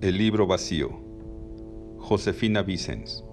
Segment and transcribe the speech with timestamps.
[0.00, 0.90] El libro vacío.
[1.98, 3.24] Josefina Vicens.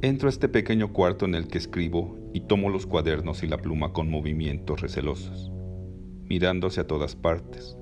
[0.00, 3.58] Entro a este pequeño cuarto en el que escribo y tomo los cuadernos y la
[3.58, 5.52] pluma con movimientos recelosos,
[6.24, 7.76] mirándose a todas partes,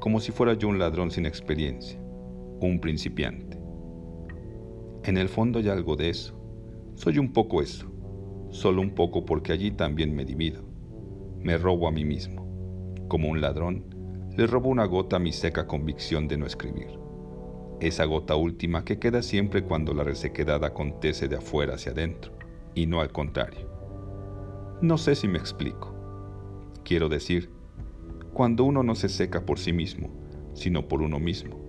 [0.00, 1.98] como si fuera yo un ladrón sin experiencia,
[2.60, 3.58] un principiante.
[5.04, 6.38] En el fondo hay algo de eso.
[6.94, 7.90] Soy un poco eso,
[8.50, 10.62] solo un poco porque allí también me divido.
[11.40, 13.06] Me robo a mí mismo.
[13.08, 13.91] Como un ladrón,
[14.36, 16.98] le robo una gota a mi seca convicción de no escribir.
[17.80, 22.32] Esa gota última que queda siempre cuando la resequedad acontece de afuera hacia adentro,
[22.74, 23.68] y no al contrario.
[24.80, 25.94] No sé si me explico.
[26.82, 27.50] Quiero decir,
[28.32, 30.10] cuando uno no se seca por sí mismo,
[30.54, 31.60] sino por uno mismo.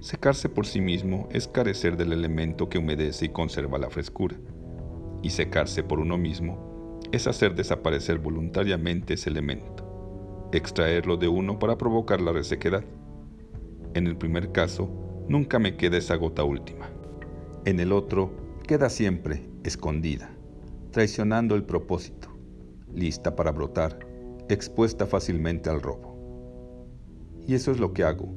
[0.00, 4.36] Secarse por sí mismo es carecer del elemento que humedece y conserva la frescura.
[5.22, 9.75] Y secarse por uno mismo es hacer desaparecer voluntariamente ese elemento
[10.52, 12.84] extraerlo de uno para provocar la resequedad.
[13.94, 14.88] En el primer caso,
[15.28, 16.88] nunca me queda esa gota última.
[17.64, 18.30] En el otro,
[18.66, 20.30] queda siempre escondida,
[20.90, 22.28] traicionando el propósito,
[22.92, 23.98] lista para brotar,
[24.48, 26.14] expuesta fácilmente al robo.
[27.46, 28.28] Y eso es lo que hago.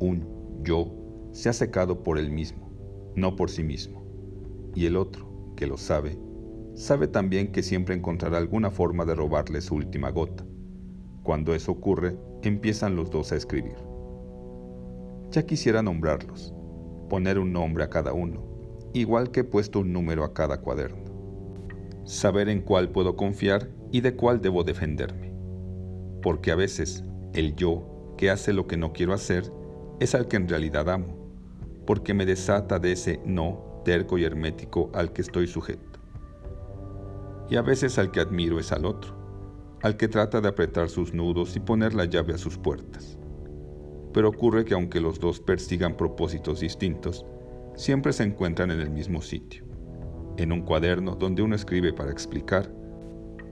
[0.00, 0.92] Un yo
[1.32, 2.70] se ha secado por él mismo,
[3.14, 4.04] no por sí mismo.
[4.74, 6.18] Y el otro, que lo sabe,
[6.74, 10.47] sabe también que siempre encontrará alguna forma de robarle su última gota
[11.28, 13.76] cuando eso ocurre, empiezan los dos a escribir.
[15.30, 16.54] Ya quisiera nombrarlos,
[17.10, 18.42] poner un nombre a cada uno,
[18.94, 21.04] igual que he puesto un número a cada cuaderno.
[22.04, 25.34] Saber en cuál puedo confiar y de cuál debo defenderme.
[26.22, 29.52] Porque a veces el yo que hace lo que no quiero hacer
[30.00, 31.30] es al que en realidad amo,
[31.86, 36.00] porque me desata de ese no terco y hermético al que estoy sujeto.
[37.50, 39.17] Y a veces al que admiro es al otro,
[39.82, 43.18] al que trata de apretar sus nudos y poner la llave a sus puertas.
[44.12, 47.24] Pero ocurre que aunque los dos persigan propósitos distintos,
[47.76, 49.64] siempre se encuentran en el mismo sitio,
[50.36, 52.72] en un cuaderno donde uno escribe para explicar,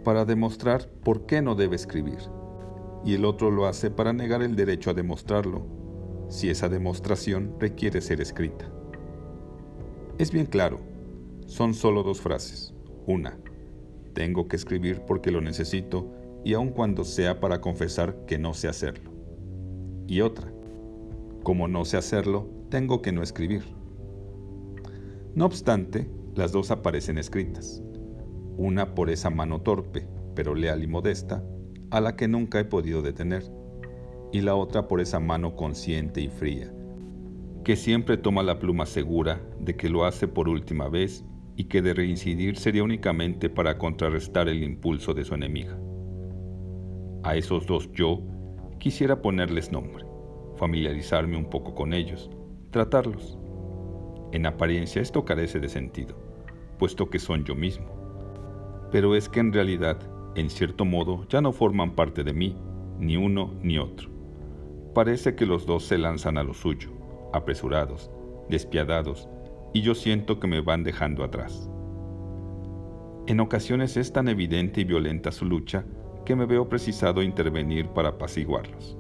[0.05, 2.19] para demostrar por qué no debe escribir,
[3.05, 5.67] y el otro lo hace para negar el derecho a demostrarlo,
[6.29, 8.69] si esa demostración requiere ser escrita.
[10.19, 10.81] Es bien claro,
[11.47, 12.75] son solo dos frases.
[13.07, 13.39] Una,
[14.13, 16.16] tengo que escribir porque lo necesito
[16.47, 19.11] y aun cuando sea para confesar que no sé hacerlo.
[20.07, 20.53] Y otra,
[21.43, 23.65] como no sé hacerlo, tengo que no escribir.
[25.35, 27.83] No obstante, las dos aparecen escritas.
[28.57, 31.45] Una por esa mano torpe, pero leal y modesta,
[31.91, 33.43] a la que nunca he podido detener,
[34.31, 36.73] y la otra por esa mano consciente y fría,
[37.65, 41.25] que siempre toma la pluma segura de que lo hace por última vez
[41.57, 45.77] y que de reincidir sería únicamente para contrarrestar el impulso de su enemiga.
[47.27, 48.21] A esos dos yo
[48.79, 50.05] quisiera ponerles nombre,
[50.59, 52.31] familiarizarme un poco con ellos,
[52.71, 53.37] tratarlos.
[54.31, 56.17] En apariencia esto carece de sentido,
[56.79, 57.89] puesto que son yo mismo.
[58.93, 59.99] Pero es que en realidad,
[60.37, 62.57] en cierto modo, ya no forman parte de mí,
[63.01, 64.09] ni uno ni otro.
[64.95, 66.91] Parece que los dos se lanzan a lo suyo,
[67.33, 68.09] apresurados,
[68.49, 69.29] despiadados,
[69.75, 71.69] y yo siento que me van dejando atrás.
[73.27, 75.85] En ocasiones es tan evidente y violenta su lucha
[76.27, 78.99] que me veo precisado intervenir para apaciguarlos.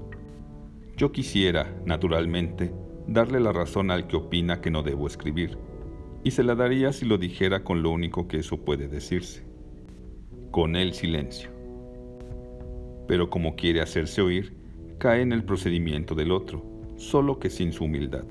[0.97, 2.73] Yo quisiera, naturalmente,
[3.07, 5.59] darle la razón al que opina que no debo escribir,
[6.25, 9.45] y se la daría si lo dijera con lo único que eso puede decirse,
[10.51, 11.51] con el silencio.
[13.07, 14.57] Pero como quiere hacerse oír,
[14.99, 16.65] cae en el procedimiento del otro,
[16.97, 18.25] solo que sin su humildad.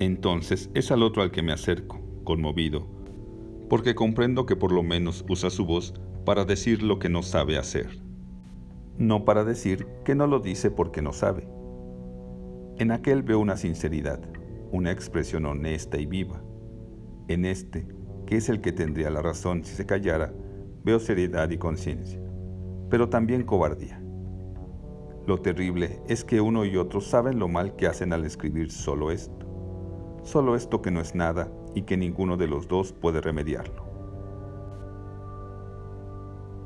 [0.00, 2.86] Entonces es al otro al que me acerco, conmovido,
[3.68, 5.94] porque comprendo que por lo menos usa su voz
[6.24, 8.00] para decir lo que no sabe hacer,
[8.98, 11.48] no para decir que no lo dice porque no sabe.
[12.78, 14.20] En aquel veo una sinceridad,
[14.70, 16.42] una expresión honesta y viva.
[17.28, 17.86] En este,
[18.26, 20.32] que es el que tendría la razón si se callara,
[20.84, 22.20] veo seriedad y conciencia,
[22.90, 24.02] pero también cobardía.
[25.26, 29.10] Lo terrible es que uno y otro saben lo mal que hacen al escribir solo
[29.10, 29.42] esto
[30.22, 33.81] solo esto que no es nada y que ninguno de los dos puede remediarlo.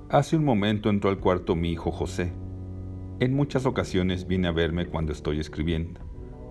[0.08, 2.32] Hace un momento entró al cuarto mi hijo José.
[3.18, 6.00] En muchas ocasiones viene a verme cuando estoy escribiendo.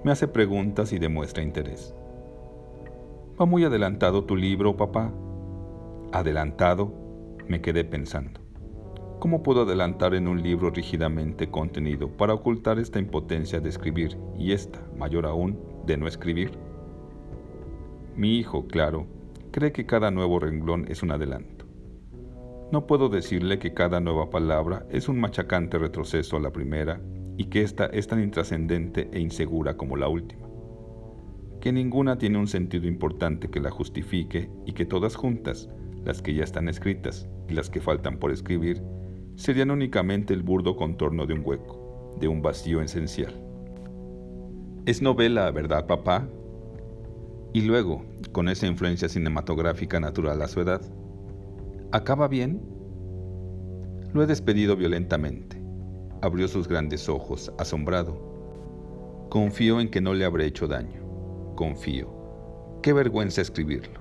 [0.03, 1.95] Me hace preguntas y demuestra interés.
[3.39, 5.13] ¿Va muy adelantado tu libro, papá?
[6.11, 6.91] ¿Adelantado?
[7.47, 8.41] Me quedé pensando.
[9.19, 14.51] ¿Cómo puedo adelantar en un libro rígidamente contenido para ocultar esta impotencia de escribir y
[14.51, 16.51] esta, mayor aún, de no escribir?
[18.17, 19.07] Mi hijo, claro,
[19.51, 21.54] cree que cada nuevo renglón es un adelanto.
[22.71, 26.99] No puedo decirle que cada nueva palabra es un machacante retroceso a la primera
[27.37, 30.47] y que ésta es tan intrascendente e insegura como la última,
[31.61, 35.69] que ninguna tiene un sentido importante que la justifique y que todas juntas,
[36.03, 38.81] las que ya están escritas y las que faltan por escribir,
[39.35, 43.33] serían únicamente el burdo contorno de un hueco, de un vacío esencial.
[44.87, 46.27] Es novela, ¿verdad, papá?
[47.53, 50.81] Y luego, con esa influencia cinematográfica natural a su edad,
[51.91, 52.61] ¿acaba bien?
[54.13, 55.61] Lo he despedido violentamente.
[56.21, 59.27] Abrió sus grandes ojos, asombrado.
[59.29, 61.01] Confío en que no le habré hecho daño.
[61.55, 62.79] Confío.
[62.81, 63.99] Qué vergüenza escribirlo.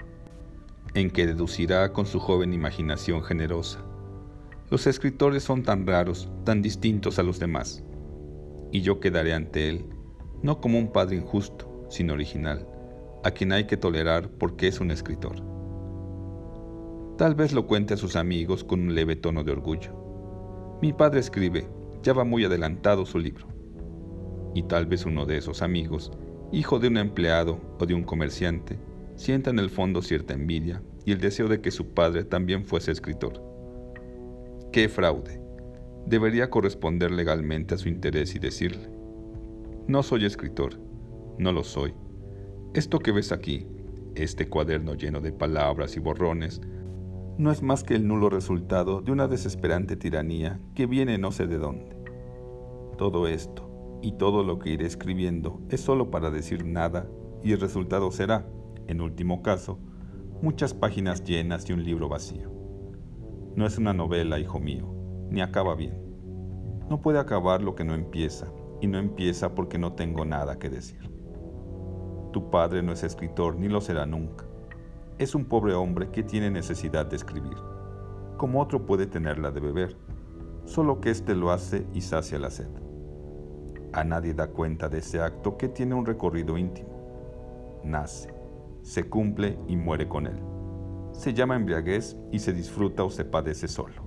[0.94, 3.84] En que deducirá con su joven imaginación generosa.
[4.70, 7.82] Los escritores son tan raros, tan distintos a los demás.
[8.72, 9.86] Y yo quedaré ante él,
[10.42, 12.66] no como un padre injusto, sino original,
[13.24, 15.53] a quien hay que tolerar porque es un escritor.
[17.16, 20.04] Tal vez lo cuente a sus amigos con un leve tono de orgullo
[20.84, 21.66] mi padre escribe,
[22.02, 23.46] ya va muy adelantado su libro.
[24.54, 26.12] Y tal vez uno de esos amigos,
[26.52, 28.78] hijo de un empleado o de un comerciante,
[29.14, 32.92] sienta en el fondo cierta envidia y el deseo de que su padre también fuese
[32.92, 33.40] escritor.
[34.72, 35.40] ¡Qué fraude!
[36.04, 38.90] Debería corresponder legalmente a su interés y decirle,
[39.86, 40.78] no soy escritor,
[41.38, 41.94] no lo soy.
[42.74, 43.66] Esto que ves aquí,
[44.16, 46.60] este cuaderno lleno de palabras y borrones,
[47.36, 51.46] no es más que el nulo resultado de una desesperante tiranía que viene no sé
[51.48, 51.96] de dónde.
[52.96, 57.08] Todo esto y todo lo que iré escribiendo es solo para decir nada
[57.42, 58.46] y el resultado será,
[58.86, 59.80] en último caso,
[60.42, 62.52] muchas páginas llenas y un libro vacío.
[63.56, 64.94] No es una novela, hijo mío,
[65.28, 66.00] ni acaba bien.
[66.88, 70.70] No puede acabar lo que no empieza, y no empieza porque no tengo nada que
[70.70, 71.10] decir.
[72.32, 74.46] Tu padre no es escritor ni lo será nunca
[75.18, 77.56] es un pobre hombre que tiene necesidad de escribir,
[78.36, 79.96] como otro puede tenerla de beber,
[80.64, 82.68] solo que éste lo hace y sacia la sed.
[83.92, 87.80] A nadie da cuenta de ese acto que tiene un recorrido íntimo.
[87.84, 88.34] Nace,
[88.82, 90.40] se cumple y muere con él.
[91.12, 94.02] Se llama embriaguez y se disfruta o se padece solo.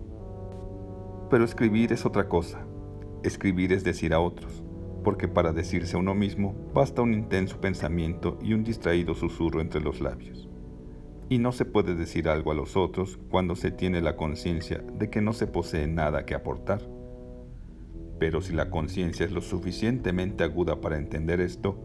[1.29, 2.65] Pero escribir es otra cosa.
[3.23, 4.61] Escribir es decir a otros,
[5.05, 9.79] porque para decirse a uno mismo basta un intenso pensamiento y un distraído susurro entre
[9.79, 10.46] los labios
[11.29, 15.09] y no se puede decir algo a los otros cuando se tiene la conciencia de
[15.09, 16.81] que no se posee nada que aportar.
[18.19, 21.77] Pero si la conciencia es lo suficientemente aguda para entender esto,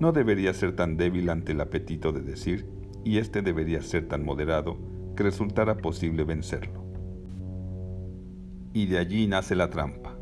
[0.00, 2.66] no debería ser tan débil ante el apetito de decir,
[3.04, 4.76] y éste debería ser tan moderado
[5.16, 6.84] que resultara posible vencerlo.
[8.72, 10.16] Y de allí nace la trampa.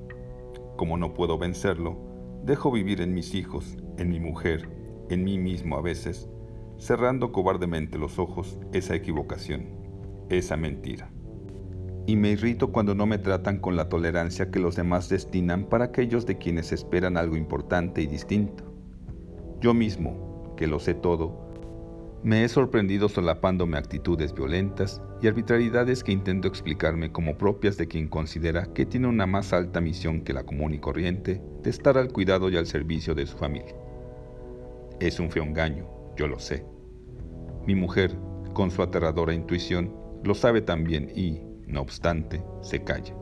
[0.76, 1.98] Como no puedo vencerlo,
[2.44, 4.68] dejo vivir en mis hijos, en mi mujer,
[5.08, 6.28] en mí mismo a veces,
[6.78, 9.66] cerrando cobardemente los ojos esa equivocación,
[10.28, 11.10] esa mentira.
[12.06, 15.86] Y me irrito cuando no me tratan con la tolerancia que los demás destinan para
[15.86, 18.64] aquellos de quienes esperan algo importante y distinto.
[19.60, 21.46] Yo mismo, que lo sé todo,
[22.22, 28.08] me he sorprendido solapándome actitudes violentas y arbitrariedades que intento explicarme como propias de quien
[28.08, 32.12] considera que tiene una más alta misión que la común y corriente de estar al
[32.12, 33.74] cuidado y al servicio de su familia.
[34.98, 35.86] Es un feo engaño,
[36.16, 36.64] yo lo sé.
[37.66, 38.16] Mi mujer,
[38.52, 43.14] con su aterradora intuición, lo sabe también y, no obstante, se calla.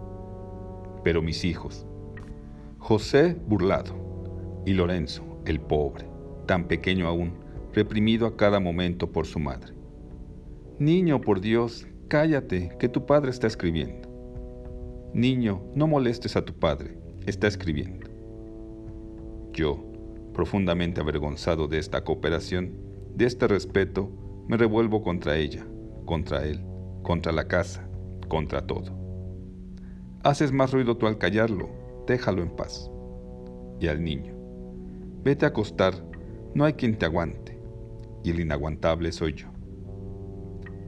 [1.02, 1.86] Pero mis hijos,
[2.78, 6.06] José burlado y Lorenzo, el pobre,
[6.46, 7.32] tan pequeño aún,
[7.72, 9.74] reprimido a cada momento por su madre.
[10.78, 14.08] Niño, por Dios, cállate, que tu padre está escribiendo.
[15.12, 18.08] Niño, no molestes a tu padre, está escribiendo.
[19.52, 19.93] Yo,
[20.34, 22.74] profundamente avergonzado de esta cooperación,
[23.14, 24.10] de este respeto,
[24.46, 25.66] me revuelvo contra ella,
[26.04, 26.62] contra él,
[27.02, 27.88] contra la casa,
[28.28, 28.92] contra todo.
[30.22, 31.70] Haces más ruido tú al callarlo,
[32.06, 32.90] déjalo en paz.
[33.80, 34.34] Y al niño,
[35.22, 35.94] vete a acostar,
[36.54, 37.58] no hay quien te aguante,
[38.22, 39.48] y el inaguantable soy yo.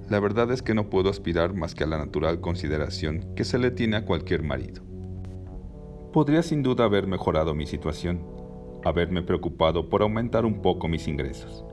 [0.08, 3.58] La verdad es que no puedo aspirar más que a la natural consideración que se
[3.58, 4.82] le tiene a cualquier marido.
[6.12, 8.35] Podría sin duda haber mejorado mi situación,
[8.88, 11.64] haberme preocupado por aumentar un poco mis ingresos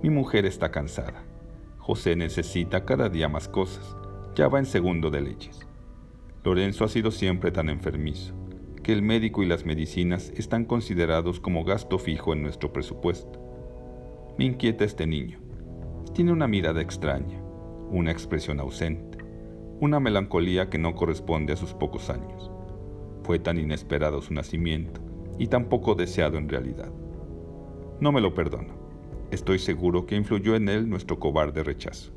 [0.00, 1.24] mi mujer está cansada.
[1.78, 3.96] José necesita cada día más cosas.
[4.36, 5.66] Ya va en segundo de leyes.
[6.44, 8.32] Lorenzo ha sido siempre tan enfermizo
[8.84, 13.40] que el médico y las medicinas están considerados como gasto fijo en nuestro presupuesto.
[14.38, 15.40] Me inquieta este niño.
[16.14, 17.42] Tiene una mirada extraña,
[17.90, 19.18] una expresión ausente,
[19.80, 22.52] una melancolía que no corresponde a sus pocos años.
[23.24, 25.07] Fue tan inesperado su nacimiento
[25.38, 26.92] y tan poco deseado en realidad.
[28.00, 28.74] No me lo perdono.
[29.30, 32.12] Estoy seguro que influyó en él nuestro cobarde rechazo.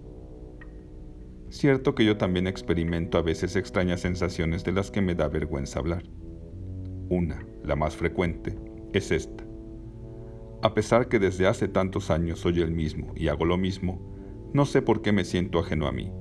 [1.50, 5.80] Cierto que yo también experimento a veces extrañas sensaciones de las que me da vergüenza
[5.80, 6.04] hablar.
[7.10, 8.58] Una, la más frecuente,
[8.94, 9.44] es esta.
[10.62, 14.00] A pesar que desde hace tantos años soy el mismo y hago lo mismo,
[14.54, 16.12] no sé por qué me siento ajeno a mí.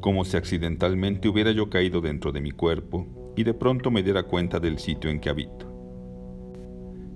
[0.00, 4.22] Como si accidentalmente hubiera yo caído dentro de mi cuerpo y de pronto me diera
[4.22, 5.71] cuenta del sitio en que habito.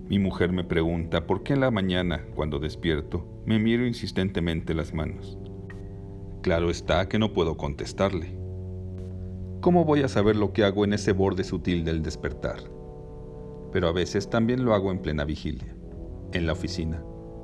[0.08, 4.94] Mi mujer me pregunta por qué en la mañana, cuando despierto, me miro insistentemente las
[4.94, 5.36] manos.
[6.42, 8.38] Claro está que no puedo contestarle.
[9.60, 12.60] ¿Cómo voy a saber lo que hago en ese borde sutil del despertar?
[13.72, 15.75] Pero a veces también lo hago en plena vigilia,
[16.32, 17.02] en la oficina,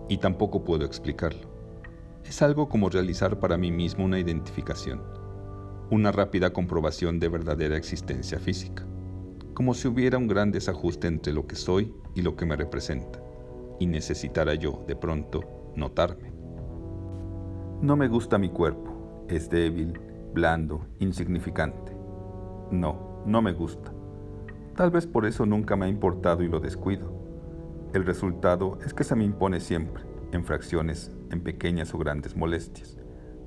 [0.08, 1.50] y tampoco puedo explicarlo.
[2.24, 5.02] Es algo como realizar para mí mismo una identificación,
[5.90, 8.86] una rápida comprobación de verdadera existencia física,
[9.54, 13.20] como si hubiera un gran desajuste entre lo que soy y lo que me representa,
[13.78, 16.32] y necesitara yo, de pronto, notarme.
[17.80, 19.98] No me gusta mi cuerpo, es débil,
[20.32, 21.92] blando, insignificante.
[22.70, 23.92] No, no me gusta.
[24.76, 27.12] Tal vez por eso nunca me ha importado y lo descuido.
[27.92, 32.96] El resultado es que se me impone siempre, en fracciones, en pequeñas o grandes molestias,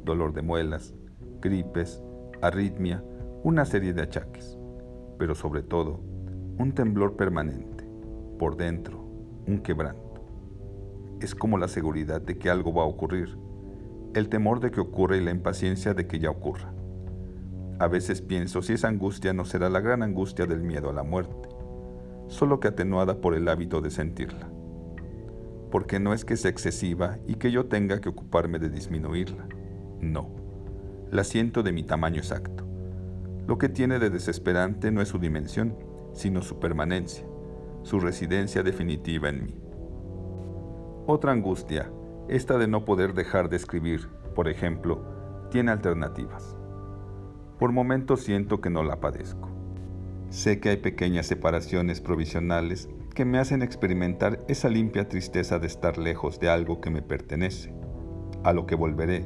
[0.03, 0.93] dolor de muelas,
[1.41, 2.01] gripes,
[2.41, 3.03] arritmia,
[3.43, 4.57] una serie de achaques,
[5.17, 5.99] pero sobre todo,
[6.57, 7.85] un temblor permanente,
[8.39, 9.05] por dentro,
[9.47, 10.01] un quebranto.
[11.21, 13.37] Es como la seguridad de que algo va a ocurrir,
[14.13, 16.73] el temor de que ocurra y la impaciencia de que ya ocurra.
[17.79, 21.03] A veces pienso si esa angustia no será la gran angustia del miedo a la
[21.03, 21.49] muerte,
[22.27, 24.49] solo que atenuada por el hábito de sentirla.
[25.71, 29.45] Porque no es que sea excesiva y que yo tenga que ocuparme de disminuirla.
[29.99, 30.29] No,
[31.11, 32.65] la siento de mi tamaño exacto.
[33.47, 35.77] Lo que tiene de desesperante no es su dimensión,
[36.13, 37.25] sino su permanencia,
[37.83, 39.55] su residencia definitiva en mí.
[41.05, 41.91] Otra angustia,
[42.27, 46.57] esta de no poder dejar de escribir, por ejemplo, tiene alternativas.
[47.59, 49.49] Por momentos siento que no la padezco.
[50.29, 55.99] Sé que hay pequeñas separaciones provisionales que me hacen experimentar esa limpia tristeza de estar
[55.99, 57.73] lejos de algo que me pertenece,
[58.43, 59.25] a lo que volveré,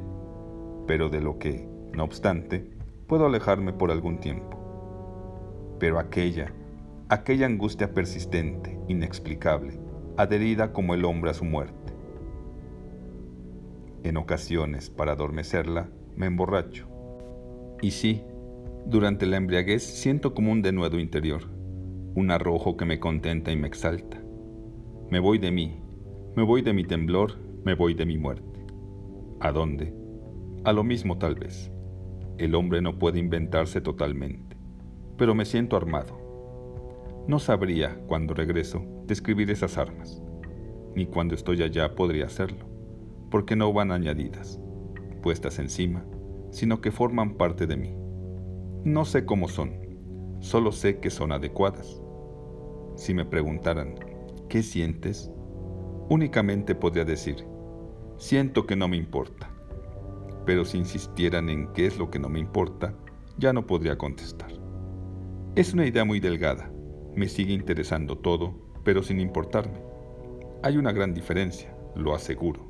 [0.87, 2.78] pero de lo que, no obstante,
[3.09, 4.57] puedo alejarme por algún tiempo.
[5.79, 6.53] Pero aquella,
[7.09, 9.77] aquella angustia persistente, inexplicable,
[10.15, 11.93] adherida como el hombre a su muerte.
[14.03, 16.89] En ocasiones, para adormecerla, me emborracho
[17.81, 18.23] y sí,
[18.85, 21.43] durante la embriaguez siento como un denuedo interior,
[22.15, 24.21] un arrojo que me contenta y me exalta.
[25.09, 25.79] Me voy de mí,
[26.35, 28.65] me voy de mi temblor, me voy de mi muerte.
[29.39, 29.93] ¿A dónde?
[30.65, 31.71] A lo mismo tal vez.
[32.39, 34.57] El hombre no puede inventarse totalmente,
[35.17, 36.17] pero me siento armado.
[37.27, 40.23] No sabría, cuando regreso, describir esas armas,
[40.95, 42.65] ni cuando estoy allá podría hacerlo,
[43.29, 44.59] porque no van añadidas,
[45.21, 46.03] puestas encima
[46.51, 47.95] sino que forman parte de mí.
[48.83, 49.73] No sé cómo son,
[50.39, 52.01] solo sé que son adecuadas.
[52.95, 53.95] Si me preguntaran,
[54.49, 55.31] ¿qué sientes?
[56.09, 57.45] Únicamente podría decir,
[58.17, 59.48] siento que no me importa.
[60.45, 62.93] Pero si insistieran en qué es lo que no me importa,
[63.37, 64.51] ya no podría contestar.
[65.55, 66.71] Es una idea muy delgada,
[67.15, 68.53] me sigue interesando todo,
[68.83, 69.81] pero sin importarme.
[70.63, 72.67] Hay una gran diferencia, lo aseguro.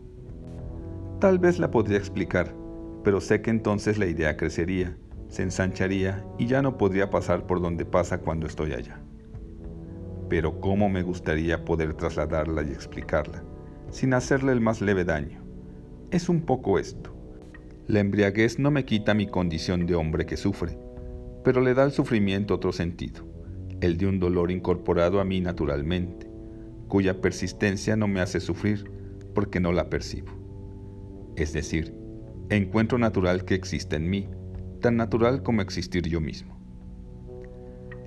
[1.20, 2.56] Tal vez la podría explicar,
[3.04, 4.98] pero sé que entonces la idea crecería,
[5.28, 9.00] se ensancharía y ya no podría pasar por donde pasa cuando estoy allá.
[10.30, 13.44] Pero cómo me gustaría poder trasladarla y explicarla,
[13.92, 15.42] sin hacerle el más leve daño.
[16.12, 17.14] Es un poco esto.
[17.90, 20.78] La embriaguez no me quita mi condición de hombre que sufre,
[21.44, 23.28] pero le da al sufrimiento otro sentido,
[23.82, 26.30] el de un dolor incorporado a mí naturalmente,
[26.88, 28.92] cuya persistencia no me hace sufrir
[29.34, 30.28] porque no la percibo.
[31.36, 31.96] Es decir,
[32.52, 34.30] encuentro natural que existe en mí,
[34.82, 36.60] tan natural como existir yo mismo.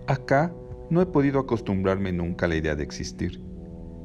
[0.06, 0.54] Acá
[0.90, 3.42] no he podido acostumbrarme nunca a la idea de existir.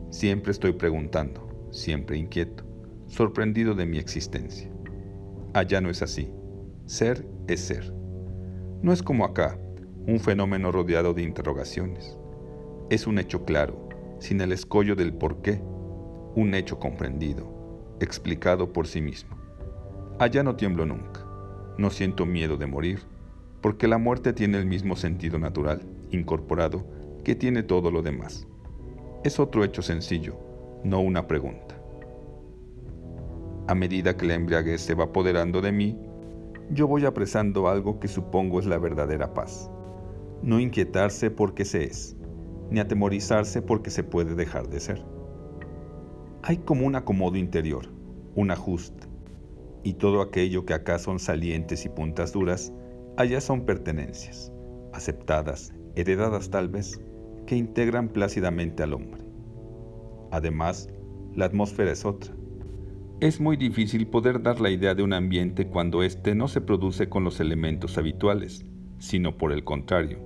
[0.09, 2.63] Siempre estoy preguntando, siempre inquieto,
[3.05, 4.71] sorprendido de mi existencia.
[5.57, 6.31] Allá no es así.
[6.85, 7.91] Ser es ser.
[8.83, 9.59] No es como acá,
[10.05, 12.15] un fenómeno rodeado de interrogaciones.
[12.91, 15.59] Es un hecho claro, sin el escollo del por qué,
[16.35, 19.35] un hecho comprendido, explicado por sí mismo.
[20.19, 21.25] Allá no tiemblo nunca,
[21.79, 22.99] no siento miedo de morir,
[23.59, 26.85] porque la muerte tiene el mismo sentido natural, incorporado,
[27.23, 28.45] que tiene todo lo demás.
[29.23, 30.37] Es otro hecho sencillo,
[30.83, 31.66] no una pregunta.
[33.67, 35.99] A medida que la embriaguez se va apoderando de mí,
[36.71, 39.69] yo voy apresando algo que supongo es la verdadera paz.
[40.41, 42.15] No inquietarse porque se es,
[42.71, 45.05] ni atemorizarse porque se puede dejar de ser.
[46.43, 47.87] Hay como un acomodo interior,
[48.35, 49.07] un ajuste,
[49.83, 52.71] y todo aquello que acá son salientes y puntas duras,
[53.17, 54.51] allá son pertenencias,
[54.93, 57.01] aceptadas, heredadas tal vez,
[57.45, 59.23] que integran plácidamente al hombre.
[60.31, 60.87] Además,
[61.35, 62.36] la atmósfera es otra.
[63.19, 67.09] Es muy difícil poder dar la idea de un ambiente cuando éste no se produce
[67.09, 68.63] con los elementos habituales,
[68.99, 70.19] sino por el contrario,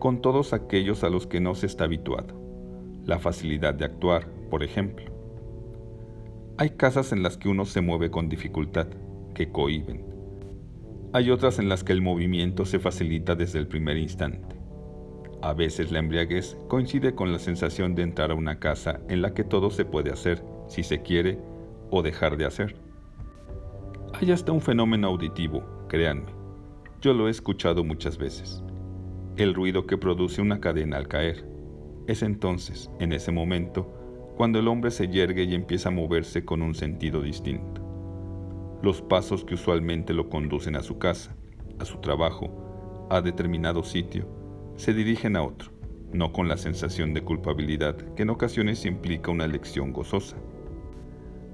[0.00, 2.34] con todos aquellos a los que no se está habituado.
[3.04, 5.04] La facilidad de actuar, por ejemplo.
[6.56, 8.88] Hay casas en las que uno se mueve con dificultad,
[9.32, 10.04] que cohiben.
[11.12, 14.56] Hay otras en las que el movimiento se facilita desde el primer instante.
[15.40, 19.34] A veces la embriaguez coincide con la sensación de entrar a una casa en la
[19.34, 21.38] que todo se puede hacer, si se quiere,
[21.90, 22.76] o dejar de hacer.
[24.20, 26.32] Hay hasta un fenómeno auditivo, créanme.
[27.00, 28.62] Yo lo he escuchado muchas veces.
[29.36, 31.44] El ruido que produce una cadena al caer.
[32.06, 33.92] Es entonces, en ese momento,
[34.36, 37.80] cuando el hombre se yergue y empieza a moverse con un sentido distinto.
[38.82, 41.34] Los pasos que usualmente lo conducen a su casa,
[41.78, 44.28] a su trabajo, a determinado sitio,
[44.76, 45.70] se dirigen a otro,
[46.12, 50.36] no con la sensación de culpabilidad que en ocasiones implica una elección gozosa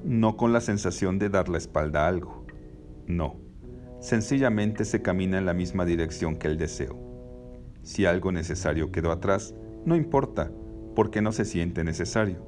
[0.04, 2.44] no con la sensación de dar la espalda a algo.
[3.06, 3.36] No,
[4.00, 6.98] sencillamente se camina en la misma dirección que el deseo.
[7.82, 9.54] Si algo necesario quedó atrás,
[9.84, 10.50] no importa,
[10.94, 12.44] porque no se siente necesario.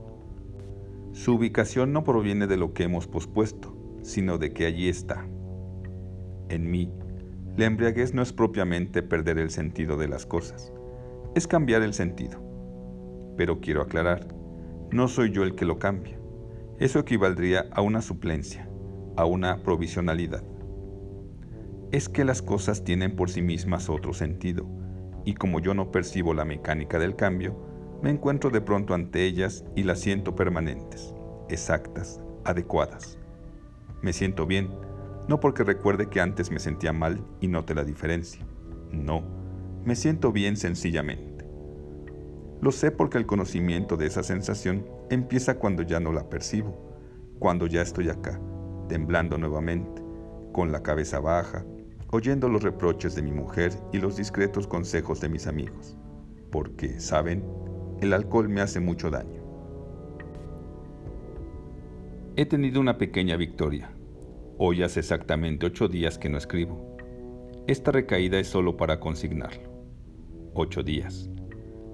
[1.13, 5.27] Su ubicación no proviene de lo que hemos pospuesto, sino de que allí está.
[6.49, 6.93] En mí,
[7.57, 10.73] la embriaguez no es propiamente perder el sentido de las cosas,
[11.35, 12.41] es cambiar el sentido.
[13.37, 14.27] Pero quiero aclarar,
[14.91, 16.22] no soy yo el que lo cambia.
[16.83, 18.69] Eso equivaldría a una suplencia,
[19.17, 20.43] a una provisionalidad.
[21.93, 24.67] Es que las cosas tienen por sí mismas otro sentido,
[25.25, 27.57] y como yo no percibo la mecánica del cambio,
[28.03, 31.15] me encuentro de pronto ante ellas y las siento permanentes,
[31.49, 33.17] exactas, adecuadas.
[34.03, 34.69] Me siento bien,
[35.29, 38.45] no porque recuerde que antes me sentía mal y note la diferencia.
[38.91, 39.23] No,
[39.85, 41.32] me siento bien sencillamente.
[42.63, 46.95] Lo sé porque el conocimiento de esa sensación empieza cuando ya no la percibo,
[47.41, 48.41] cuando ya estoy acá,
[48.89, 50.01] temblando nuevamente,
[50.53, 51.65] con la cabeza baja,
[52.13, 55.97] oyendo los reproches de mi mujer y los discretos consejos de mis amigos,
[56.53, 57.45] porque, ¿saben?
[58.01, 59.43] El alcohol me hace mucho daño.
[62.37, 63.91] He tenido una pequeña victoria.
[64.59, 66.97] Hoy hace exactamente ocho días que no escribo.
[67.67, 69.69] Esta recaída es solo para consignarlo.
[70.55, 71.32] Ocho días.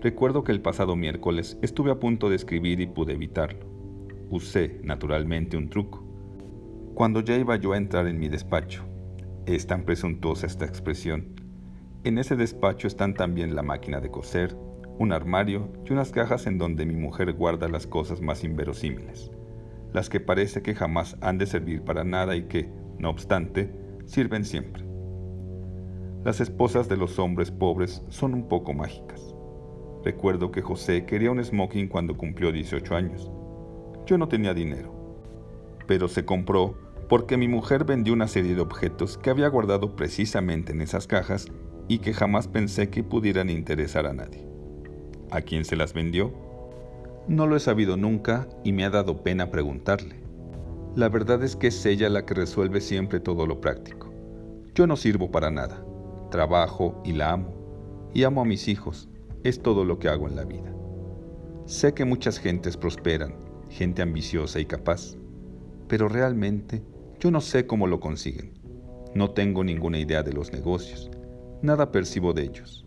[0.01, 3.67] Recuerdo que el pasado miércoles estuve a punto de escribir y pude evitarlo.
[4.31, 6.05] Usé, naturalmente, un truco.
[6.95, 8.85] Cuando ya iba yo a entrar en mi despacho,
[9.47, 11.35] es tan presuntuosa esta expresión,
[12.05, 14.57] en ese despacho están también la máquina de coser,
[14.99, 19.33] un armario y unas cajas en donde mi mujer guarda las cosas más inverosímiles,
[19.93, 23.75] las que parece que jamás han de servir para nada y que, no obstante,
[24.07, 24.85] sirven siempre.
[26.25, 29.35] Las esposas de los hombres pobres son un poco mágicas.
[30.05, 33.31] Recuerdo que José quería un smoking cuando cumplió 18 años.
[34.07, 34.93] Yo no tenía dinero,
[35.87, 36.77] pero se compró
[37.09, 41.47] porque mi mujer vendió una serie de objetos que había guardado precisamente en esas cajas
[41.89, 44.47] y que jamás pensé que pudieran interesar a nadie.
[45.31, 46.33] ¿A quién se las vendió?
[47.27, 50.17] No lo he sabido nunca y me ha dado pena preguntarle.
[50.95, 54.13] La verdad es que es ella la que resuelve siempre todo lo práctico.
[54.75, 55.85] Yo no sirvo para nada.
[56.31, 58.11] Trabajo y la amo.
[58.15, 59.09] Y amo a mis hijos,
[59.49, 60.73] es todo lo que hago en la vida.
[61.67, 63.35] Sé que muchas gentes prosperan,
[63.69, 65.17] gente ambiciosa y capaz,
[65.89, 66.83] pero realmente
[67.21, 68.55] yo no sé cómo lo consiguen.
[69.15, 71.11] No tengo ninguna idea de los negocios,
[71.63, 72.87] nada percibo de ellos.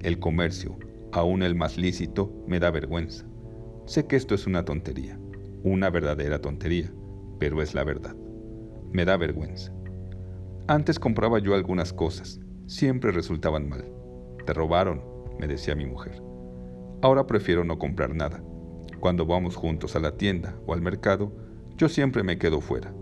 [0.00, 0.78] El comercio,
[1.12, 3.26] aún el más lícito, me da vergüenza.
[3.86, 5.18] Sé que esto es una tontería,
[5.62, 6.92] una verdadera tontería,
[7.38, 8.16] pero es la verdad.
[8.92, 9.72] Me da vergüenza.
[10.66, 13.84] Antes compraba yo algunas cosas, siempre resultaban mal.
[14.46, 15.02] Te robaron,
[15.40, 16.22] me decía mi mujer.
[17.00, 18.42] Ahora prefiero no comprar nada.
[19.00, 21.32] Cuando vamos juntos a la tienda o al mercado,
[21.78, 22.92] yo siempre me quedo fuera.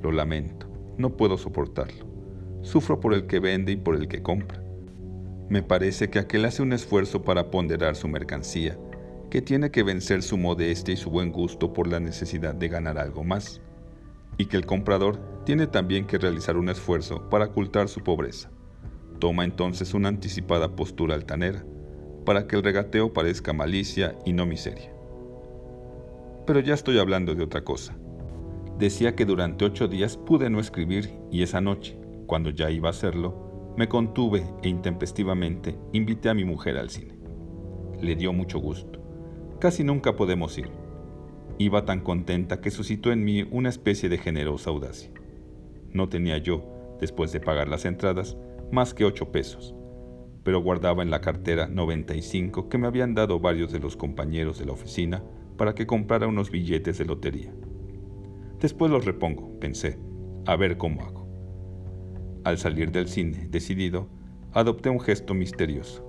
[0.00, 2.06] Lo lamento, no puedo soportarlo.
[2.62, 4.62] Sufro por el que vende y por el que compra.
[5.48, 8.78] Me parece que aquel hace un esfuerzo para ponderar su mercancía,
[9.28, 12.96] que tiene que vencer su modestia y su buen gusto por la necesidad de ganar
[12.96, 13.60] algo más,
[14.38, 18.51] y que el comprador tiene también que realizar un esfuerzo para ocultar su pobreza.
[19.22, 21.64] Toma entonces una anticipada postura altanera,
[22.24, 24.92] para que el regateo parezca malicia y no miseria.
[26.44, 27.96] Pero ya estoy hablando de otra cosa.
[28.80, 32.90] Decía que durante ocho días pude no escribir y esa noche, cuando ya iba a
[32.90, 37.14] hacerlo, me contuve e intempestivamente invité a mi mujer al cine.
[38.00, 38.98] Le dio mucho gusto.
[39.60, 40.68] Casi nunca podemos ir.
[41.58, 45.12] Iba tan contenta que suscitó en mí una especie de generosa audacia.
[45.92, 48.36] No tenía yo, después de pagar las entradas,
[48.72, 49.74] más que ocho pesos
[50.44, 54.66] pero guardaba en la cartera 95 que me habían dado varios de los compañeros de
[54.66, 55.22] la oficina
[55.56, 57.52] para que comprara unos billetes de lotería.
[58.60, 59.98] Después los repongo, pensé,
[60.46, 61.28] a ver cómo hago.
[62.44, 64.08] Al salir del cine, decidido,
[64.52, 66.04] adopté un gesto misterioso.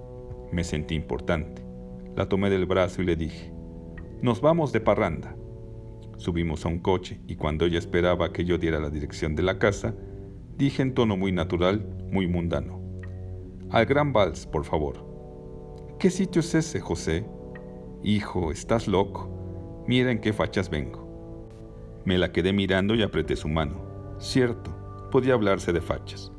[0.52, 1.64] Me sentí importante.
[2.16, 3.54] La tomé del brazo y le dije,
[4.22, 5.36] nos vamos de parranda.
[6.18, 9.60] Subimos a un coche y cuando ella esperaba que yo diera la dirección de la
[9.60, 9.96] casa,
[10.58, 12.80] dije en tono muy natural, muy mundano,
[13.70, 15.04] al Gran Vals, por favor.
[16.00, 17.26] ¿Qué sitio es ese, José?
[18.04, 19.84] Hijo, estás loco.
[19.88, 22.02] Mira en qué fachas vengo.
[22.06, 24.16] Me la quedé mirando y apreté su mano.
[24.20, 26.32] Cierto, podía hablarse de fachas.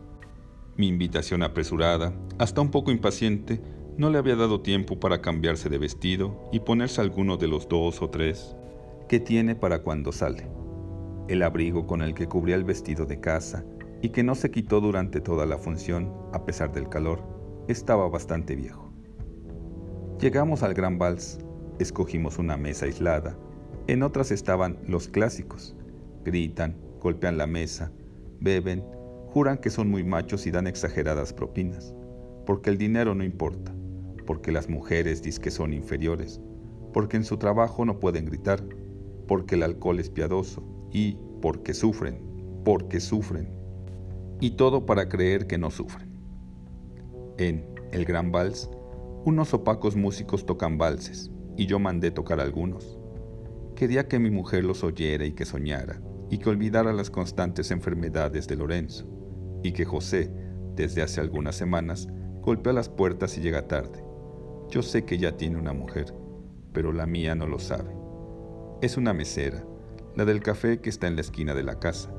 [0.77, 3.61] Mi invitación apresurada, hasta un poco impaciente,
[3.97, 8.03] no le había dado tiempo para cambiarse de vestido y ponerse alguno de los dos
[8.03, 8.55] o tres
[9.09, 10.49] que tiene para cuando sale.
[11.29, 13.65] El abrigo con el que cubría el vestido de casa
[14.05, 17.23] y que no se quitó durante toda la función, a pesar del calor,
[17.69, 18.93] estaba bastante viejo.
[20.21, 21.39] Llegamos al Gran Vals,
[21.79, 23.35] escogimos una mesa aislada,
[23.87, 25.75] en otras estaban los clásicos.
[26.23, 27.93] Gritan, golpean la mesa,
[28.41, 28.85] beben,
[29.29, 31.95] juran que son muy machos y dan exageradas propinas,
[32.45, 33.75] porque el dinero no importa,
[34.27, 36.43] porque las mujeres dicen que son inferiores,
[36.93, 38.63] porque en su trabajo no pueden gritar,
[39.27, 40.63] porque el alcohol es piadoso
[40.93, 42.21] y porque sufren,
[42.67, 43.64] porque sufren
[44.41, 46.11] y todo para creer que no sufren.
[47.39, 48.71] En El Gran Vals,
[49.25, 52.99] unos opacos músicos tocan valses y yo mandé tocar algunos.
[53.77, 58.47] Quería que mi mujer los oyera y que soñara y que olvidara las constantes enfermedades
[58.47, 59.07] de Lorenzo
[59.63, 60.31] y que José,
[60.77, 62.09] desde hace algunas semanas,
[62.43, 64.05] golpea las puertas y llega tarde.
[64.71, 66.15] Yo sé que ya tiene una mujer,
[66.73, 67.95] pero la mía no lo sabe.
[68.83, 69.65] Es una mesera,
[70.17, 72.13] la del café que está en la esquina de la casa.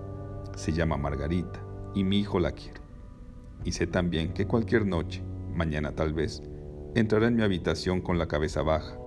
[0.56, 1.65] Se llama Margarita
[1.96, 2.82] y mi hijo la quiere.
[3.64, 5.24] Y sé también que cualquier noche,
[5.56, 6.44] mañana tal vez,
[6.94, 9.00] entrará en mi habitación con la cabeza baja,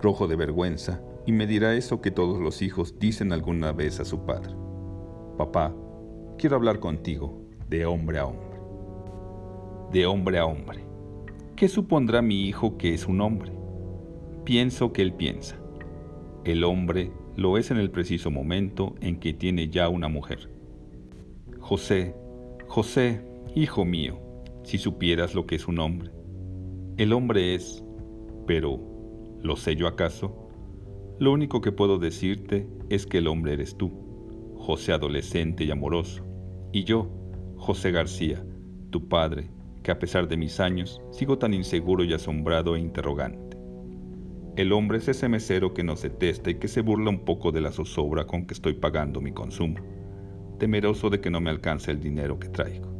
[0.00, 4.04] rojo de vergüenza, y me dirá eso que todos los hijos dicen alguna vez a
[4.04, 4.54] su padre.
[5.36, 5.74] Papá,
[6.38, 8.60] quiero hablar contigo de hombre a hombre.
[9.90, 10.84] De hombre a hombre.
[11.56, 13.52] ¿Qué supondrá mi hijo que es un hombre?
[14.44, 15.56] Pienso que él piensa.
[16.44, 20.48] El hombre lo es en el preciso momento en que tiene ya una mujer.
[21.58, 22.14] José
[22.68, 23.22] José,
[23.54, 24.18] hijo mío,
[24.64, 26.10] si supieras lo que es un hombre.
[26.98, 27.82] El hombre es,
[28.46, 28.78] pero
[29.40, 30.50] ¿lo sé yo acaso?
[31.18, 33.92] Lo único que puedo decirte es que el hombre eres tú,
[34.56, 36.26] José adolescente y amoroso,
[36.72, 37.08] y yo,
[37.56, 38.44] José García,
[38.90, 39.48] tu padre,
[39.82, 43.56] que a pesar de mis años sigo tan inseguro y asombrado e interrogante.
[44.56, 47.60] El hombre es ese mesero que nos detesta y que se burla un poco de
[47.60, 49.95] la zozobra con que estoy pagando mi consumo
[50.58, 52.96] temeroso de que no me alcance el dinero que traigo.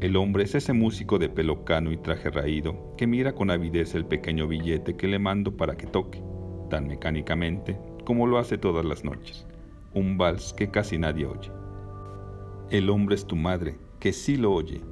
[0.00, 3.94] El hombre es ese músico de pelo cano y traje raído que mira con avidez
[3.94, 6.22] el pequeño billete que le mando para que toque,
[6.68, 9.46] tan mecánicamente como lo hace todas las noches,
[9.94, 11.50] un vals que casi nadie oye.
[12.70, 14.82] El hombre es tu madre, que sí lo oye,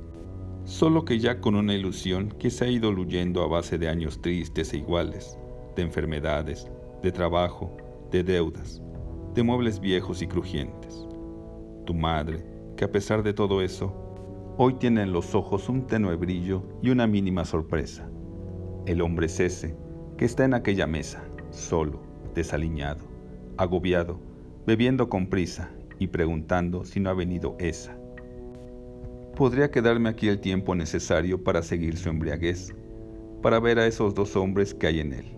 [0.65, 4.23] solo que ya con una ilusión que se ha ido luyendo a base de años
[4.23, 5.37] tristes e iguales,
[5.77, 6.69] de enfermedades,
[7.03, 7.77] de trabajo,
[8.11, 8.81] de deudas,
[9.35, 11.07] de muebles viejos y crujientes
[11.95, 12.45] madre,
[12.77, 13.93] que a pesar de todo eso,
[14.59, 18.09] hoy tiene en los ojos un tenue brillo y una mínima sorpresa.
[18.87, 19.77] El hombre es ese,
[20.17, 22.01] que está en aquella mesa, solo,
[22.35, 23.05] desaliñado,
[23.57, 24.19] agobiado,
[24.67, 27.97] bebiendo con prisa y preguntando si no ha venido esa.
[29.37, 32.75] Podría quedarme aquí el tiempo necesario para seguir su embriaguez,
[33.41, 35.37] para ver a esos dos hombres que hay en él.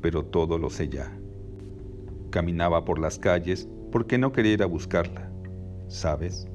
[0.00, 1.12] Pero todo lo sé ya.
[2.30, 5.31] Caminaba por las calles porque no quería ir a buscarla.
[5.92, 6.48] ¿Sabes?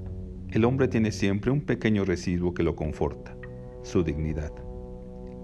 [0.49, 3.37] El hombre tiene siempre un pequeño residuo que lo conforta,
[3.83, 4.51] su dignidad.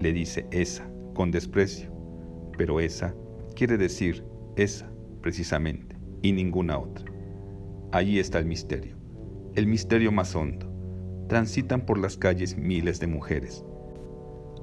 [0.00, 1.92] Le dice esa, con desprecio,
[2.58, 3.14] pero esa
[3.54, 4.24] quiere decir
[4.56, 4.90] esa,
[5.22, 7.04] precisamente, y ninguna otra.
[7.92, 8.96] Allí está el misterio,
[9.54, 10.68] el misterio más hondo.
[11.28, 13.64] Transitan por las calles miles de mujeres.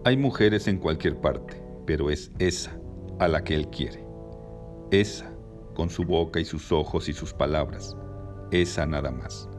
[0.04, 2.78] Hay mujeres en cualquier parte, pero es esa
[3.20, 4.04] a la que él quiere.
[4.92, 5.34] Esa,
[5.74, 7.96] con su boca y sus ojos y sus palabras,
[8.52, 9.50] esa nada más.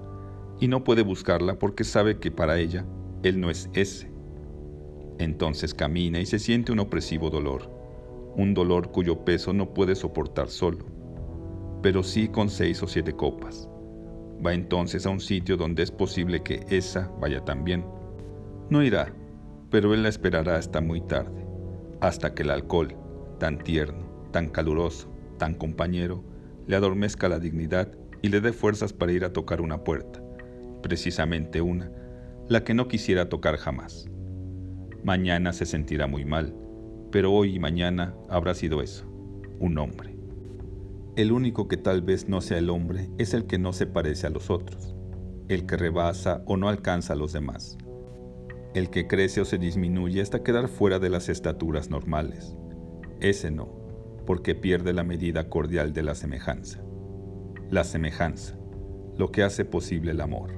[0.60, 2.84] Y no puede buscarla porque sabe que para ella
[3.22, 4.12] él no es ese.
[5.18, 7.70] Entonces camina y se siente un opresivo dolor,
[8.36, 10.86] un dolor cuyo peso no puede soportar solo,
[11.82, 13.68] pero sí con seis o siete copas.
[14.44, 17.84] Va entonces a un sitio donde es posible que esa vaya también.
[18.70, 19.14] No irá,
[19.70, 21.46] pero él la esperará hasta muy tarde,
[22.00, 22.96] hasta que el alcohol,
[23.38, 26.24] tan tierno, tan caluroso, tan compañero,
[26.66, 30.22] le adormezca la dignidad y le dé fuerzas para ir a tocar una puerta,
[30.82, 31.90] precisamente una,
[32.48, 34.08] la que no quisiera tocar jamás,
[35.04, 36.54] Mañana se sentirá muy mal,
[37.10, 39.04] pero hoy y mañana habrá sido eso,
[39.58, 40.16] un hombre.
[41.16, 44.28] El único que tal vez no sea el hombre es el que no se parece
[44.28, 44.94] a los otros,
[45.48, 47.78] el que rebasa o no alcanza a los demás,
[48.74, 52.54] el que crece o se disminuye hasta quedar fuera de las estaturas normales.
[53.18, 53.74] Ese no,
[54.24, 56.80] porque pierde la medida cordial de la semejanza
[57.72, 58.54] la semejanza,
[59.16, 60.50] lo que hace posible el amor.